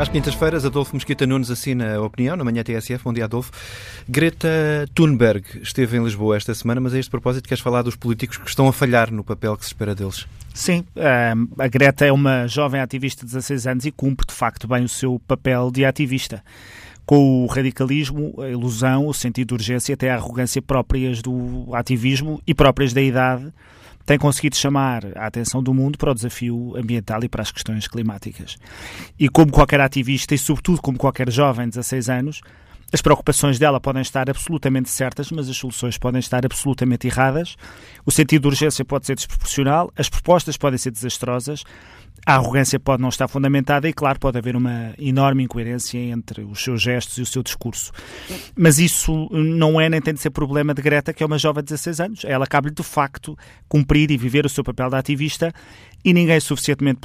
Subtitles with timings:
[0.00, 3.04] Às quintas-feiras, Adolfo Mosquita Nunes assina a opinião na manhã TSF.
[3.04, 3.52] Bom dia, Adolfo.
[4.08, 4.48] Greta
[4.94, 8.48] Thunberg esteve em Lisboa esta semana, mas a este propósito queres falar dos políticos que
[8.48, 10.26] estão a falhar no papel que se espera deles?
[10.54, 14.66] Sim, eh, a Greta é uma jovem ativista de 16 anos e cumpre de facto
[14.66, 16.42] bem o seu papel de ativista
[17.04, 22.40] com o radicalismo, a ilusão, o sentido de urgência, até a arrogância próprias do ativismo
[22.46, 23.52] e próprias da idade,
[24.04, 27.86] tem conseguido chamar a atenção do mundo para o desafio ambiental e para as questões
[27.86, 28.56] climáticas.
[29.18, 32.40] E como qualquer ativista, e sobretudo como qualquer jovem de 16 anos,
[32.92, 37.56] as preocupações dela podem estar absolutamente certas, mas as soluções podem estar absolutamente erradas.
[38.04, 41.64] O sentido de urgência pode ser desproporcional, as propostas podem ser desastrosas,
[42.26, 46.62] a arrogância pode não estar fundamentada e, claro, pode haver uma enorme incoerência entre os
[46.62, 47.92] seus gestos e o seu discurso.
[48.54, 51.62] Mas isso não é nem tem de ser problema de Greta, que é uma jovem
[51.62, 52.24] de 16 anos.
[52.24, 53.36] Ela cabe-lhe, de facto,
[53.68, 55.52] cumprir e viver o seu papel de ativista
[56.04, 57.00] e ninguém suficientemente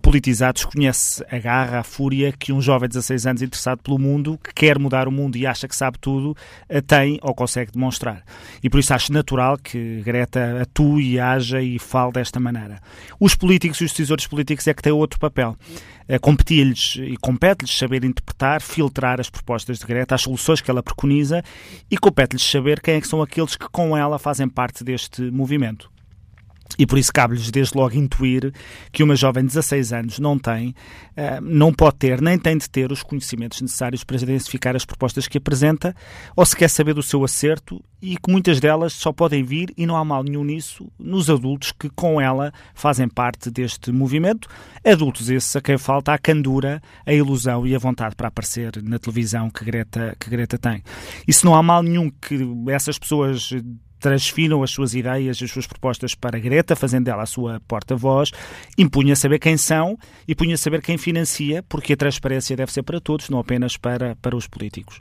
[0.00, 4.38] politizado desconhece a garra, a fúria que um jovem de 16 anos interessado pelo mundo,
[4.42, 6.34] que quer mudar o mundo e acha que sabe tudo,
[6.68, 8.24] eh, tem ou consegue demonstrar.
[8.62, 12.80] E por isso acho natural que Greta atue haja e fale desta maneira.
[13.20, 15.56] Os políticos e os decisores políticos é que têm outro papel.
[16.08, 20.82] Eh, competia-lhes e compete-lhes saber interpretar, filtrar as propostas de Greta, as soluções que ela
[20.82, 21.42] preconiza
[21.90, 25.90] e compete-lhes saber quem é que são aqueles que com ela fazem parte deste movimento.
[26.78, 28.52] E por isso cabe-lhes desde logo intuir
[28.92, 30.74] que uma jovem de 16 anos não tem,
[31.16, 35.26] eh, não pode ter, nem tem de ter os conhecimentos necessários para identificar as propostas
[35.26, 35.94] que apresenta,
[36.36, 39.84] ou se quer saber do seu acerto, e que muitas delas só podem vir, e
[39.84, 44.48] não há mal nenhum nisso, nos adultos que com ela fazem parte deste movimento.
[44.84, 48.98] Adultos esses a quem falta a candura, a ilusão e a vontade para aparecer na
[48.98, 50.82] televisão que Greta, que Greta tem.
[51.26, 53.50] E se não há mal nenhum que essas pessoas
[53.98, 58.30] transfiram as suas ideias, as suas propostas para Greta, fazendo dela a sua porta-voz,
[58.76, 63.00] impunha saber quem são e punha saber quem financia, porque a transparência deve ser para
[63.00, 65.00] todos, não apenas para, para os políticos.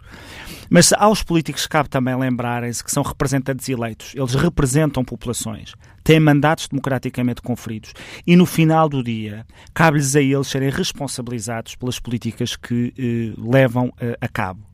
[0.70, 6.68] Mas aos políticos cabe também lembrarem-se que são representantes eleitos, eles representam populações, têm mandatos
[6.68, 7.94] democraticamente conferidos
[8.26, 13.94] e no final do dia cabe-lhes a eles serem responsabilizados pelas políticas que eh, levam
[14.00, 14.68] eh, a cabo.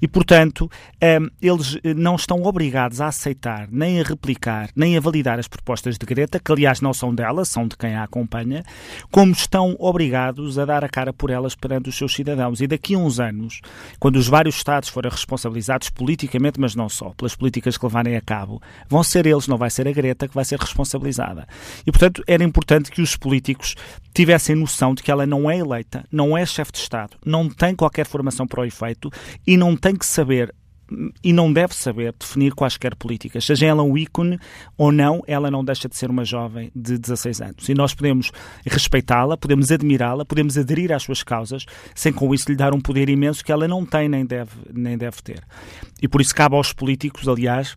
[0.00, 0.70] E, portanto,
[1.00, 5.48] ehm, eles eh, não estão obrigados a aceitar, nem a replicar, nem a validar as
[5.48, 8.64] propostas de Greta, que aliás não são dela, são de quem a acompanha,
[9.10, 12.60] como estão obrigados a dar a cara por elas perante os seus cidadãos.
[12.60, 13.60] E daqui a uns anos,
[13.98, 18.20] quando os vários Estados forem responsabilizados politicamente, mas não só, pelas políticas que levarem a
[18.20, 21.46] cabo, vão ser eles, não vai ser a Greta que vai ser responsabilizada.
[21.86, 23.74] E, portanto, era importante que os políticos
[24.12, 27.74] tivessem noção de que ela não é eleita, não é chefe de Estado, não tem
[27.74, 29.10] qualquer formação para o efeito
[29.46, 30.52] e e não tem que saber
[31.22, 33.44] e não deve saber definir quaisquer políticas.
[33.44, 34.38] Seja ela um ícone
[34.76, 37.68] ou não, ela não deixa de ser uma jovem de 16 anos.
[37.68, 38.32] E nós podemos
[38.66, 41.64] respeitá-la, podemos admirá-la, podemos aderir às suas causas,
[41.94, 44.98] sem com isso lhe dar um poder imenso que ela não tem nem deve, nem
[44.98, 45.42] deve ter.
[46.02, 47.76] E por isso cabe aos políticos, aliás,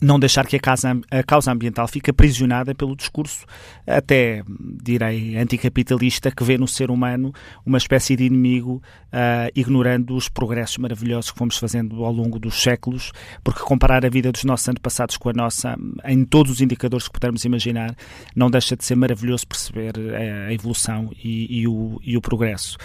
[0.00, 3.44] não deixar que a causa, a causa ambiental fique aprisionada pelo discurso,
[3.86, 4.42] até,
[4.82, 7.32] direi, anticapitalista, que vê no ser humano
[7.64, 12.62] uma espécie de inimigo, uh, ignorando os progressos maravilhosos que fomos fazendo ao longo dos
[12.62, 13.12] séculos,
[13.44, 17.12] porque comparar a vida dos nossos antepassados com a nossa, em todos os indicadores que
[17.12, 17.94] pudermos imaginar,
[18.34, 22.76] não deixa de ser maravilhoso perceber a, a evolução e, e, o, e o progresso.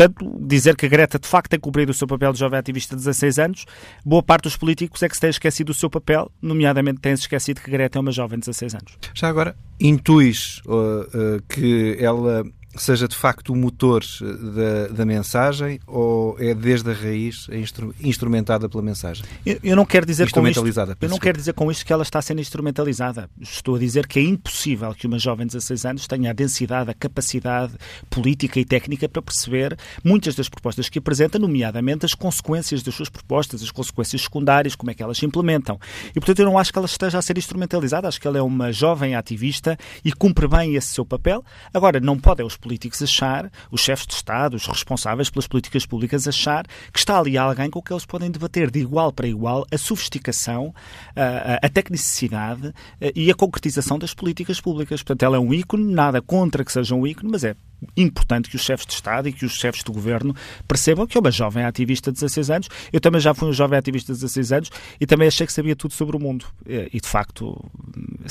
[0.00, 2.96] Portanto, dizer que a Greta de facto tem cumprido o seu papel de jovem ativista
[2.96, 3.66] de 16 anos,
[4.02, 7.60] boa parte dos políticos é que se tem esquecido do seu papel, nomeadamente tem-se esquecido
[7.60, 8.98] que Greta é uma jovem de 16 anos.
[9.12, 12.44] Já agora, intuis uh, uh, que ela
[12.76, 17.94] seja de facto o motor eh, da, da mensagem ou é desde a raiz instru,
[18.00, 19.24] instrumentada pela mensagem?
[19.44, 20.64] Eu, eu, não quero dizer com isto,
[21.00, 23.28] eu não quero dizer com isto que ela está sendo instrumentalizada.
[23.40, 26.90] Estou a dizer que é impossível que uma jovem de 16 anos tenha a densidade,
[26.90, 27.72] a capacidade
[28.08, 33.08] política e técnica para perceber muitas das propostas que apresenta, nomeadamente as consequências das suas
[33.08, 35.78] propostas, as consequências secundárias, como é que elas se implementam.
[36.10, 38.42] E portanto eu não acho que ela esteja a ser instrumentalizada, acho que ela é
[38.42, 41.44] uma jovem ativista e cumpre bem esse seu papel.
[41.74, 46.28] Agora, não podem os políticos achar, os chefes de Estado, os responsáveis pelas políticas públicas,
[46.28, 49.78] achar que está ali alguém com que eles podem debater de igual para igual a
[49.78, 50.74] sofisticação,
[51.16, 52.72] a, tecnicidade
[53.14, 55.02] e a concretização das políticas públicas.
[55.02, 57.54] Portanto, ela é um ícone, nada contra que seja um ícone, mas é
[57.96, 60.36] importante que os chefes de Estado e que os chefes de governo
[60.68, 62.68] percebam que é uma jovem ativista de 16 anos.
[62.92, 64.70] Eu também já fui um jovem ativista de 16 anos
[65.00, 66.44] e também achei que sabia tudo sobre o mundo.
[66.66, 67.58] E, de facto,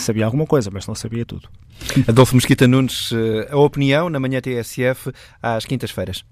[0.01, 1.49] sabia alguma coisa, mas não sabia tudo.
[2.07, 5.11] Adolfo Mesquita Nunes, eh, a opinião na manhã TSF
[5.41, 6.23] às quintas-feiras.